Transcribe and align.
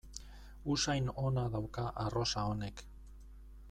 Usain 0.75 1.11
ona 1.25 1.45
dauka 1.59 1.87
arrosa 2.07 2.49
honek. 2.53 2.87